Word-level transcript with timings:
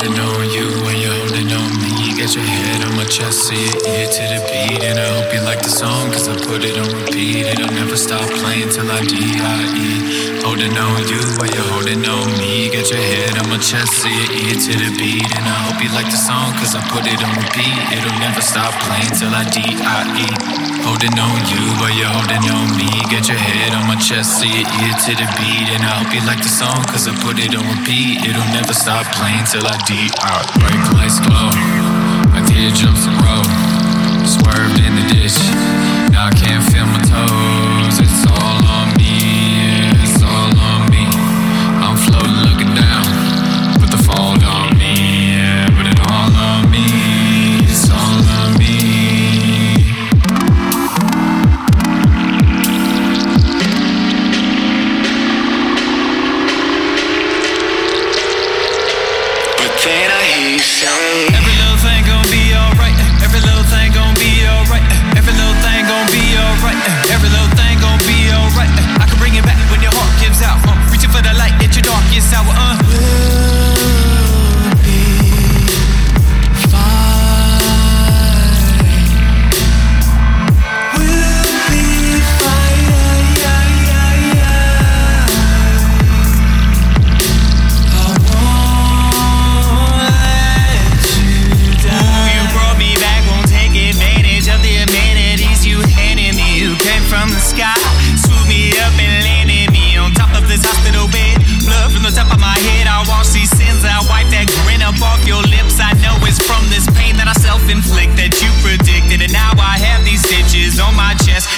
to 0.00 0.08
know 0.10 0.40
you 0.42 0.97
Get 2.28 2.44
your 2.44 2.44
head 2.44 2.84
on 2.84 2.92
my 3.00 3.08
chest, 3.08 3.48
see 3.48 3.56
it 3.56 3.88
ear 3.88 4.04
to 4.04 4.24
the 4.28 4.40
beat. 4.52 4.84
And 4.84 5.00
I 5.00 5.08
hope 5.16 5.32
you 5.32 5.40
like 5.48 5.64
the 5.64 5.72
song, 5.72 6.12
cause 6.12 6.28
I 6.28 6.36
put 6.36 6.60
it 6.60 6.76
on 6.76 6.84
repeat. 7.00 7.48
It'll 7.48 7.72
never 7.72 7.96
stop 7.96 8.28
playing 8.44 8.68
till 8.68 8.84
I 8.84 9.00
D.I.E. 9.00 10.44
Holding 10.44 10.76
on 10.76 11.08
you 11.08 11.24
while 11.40 11.48
you're 11.48 11.64
holding 11.72 12.04
on 12.04 12.28
me. 12.36 12.68
Get 12.68 12.92
your 12.92 13.00
head 13.00 13.40
on 13.40 13.48
my 13.48 13.56
chest, 13.56 14.04
so 14.04 14.12
it 14.12 14.28
ear 14.44 14.60
to 14.60 14.72
the 14.76 14.92
beat. 15.00 15.24
And 15.40 15.48
I 15.48 15.56
hope 15.72 15.80
you 15.80 15.88
like 15.96 16.12
the 16.12 16.20
song, 16.20 16.52
cause 16.60 16.76
I 16.76 16.84
put 16.92 17.08
it 17.08 17.16
on 17.16 17.32
repeat. 17.32 17.80
It'll 17.96 18.20
never 18.20 18.44
stop 18.44 18.76
playing 18.84 19.08
till 19.16 19.32
I 19.32 19.48
D.I.E. 19.48 20.68
Holding 20.84 21.16
on 21.16 21.40
you 21.48 21.64
while 21.80 21.96
you're 21.96 22.12
holding 22.12 22.44
on 22.44 22.76
me. 22.76 22.92
Get 23.08 23.24
your 23.32 23.40
head 23.40 23.72
on 23.72 23.88
my 23.88 23.96
chest, 23.96 24.36
so 24.36 24.44
it 24.44 24.68
ear 24.68 24.94
to 25.08 25.12
the 25.16 25.28
beat. 25.40 25.68
And 25.72 25.80
I 25.80 26.04
hope 26.04 26.12
you 26.12 26.20
like 26.28 26.44
the 26.44 26.52
song, 26.52 26.84
cause 26.92 27.08
I 27.08 27.16
put 27.24 27.40
it 27.40 27.56
on 27.56 27.64
repeat. 27.64 28.20
It'll 28.20 28.52
never 28.52 28.76
stop 28.76 29.08
playing 29.16 29.48
till 29.48 29.64
I 29.64 29.80
D.I.E. 29.88 30.60
Break 30.60 30.82
lights, 30.92 31.24
jumps 32.78 33.07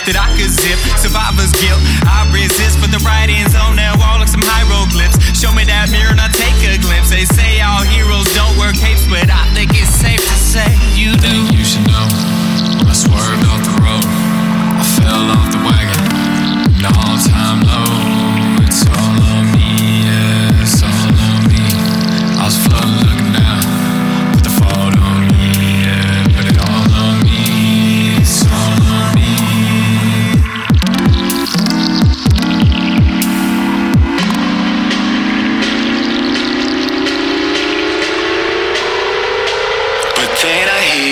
that 0.07 0.17
I 0.17 0.29
could 0.37 0.51
zip. 0.51 0.79
Survivor's 0.97 1.53
guilt, 1.59 1.81
I 2.07 2.29
resist. 2.33 2.70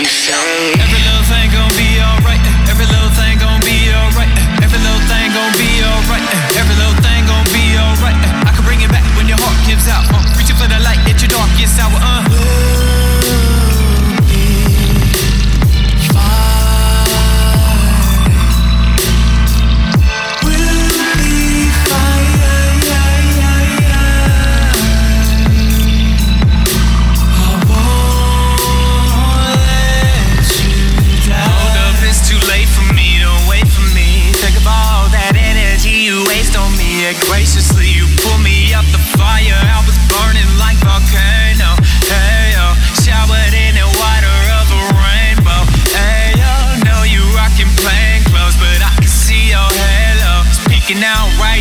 So. 0.08 0.97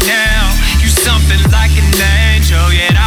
now. 0.08 0.56
You 0.82 0.88
something 0.88 1.44
like 1.52 1.76
an 1.76 1.92
angel, 2.32 2.72
yet 2.72 2.96
I 2.96 3.07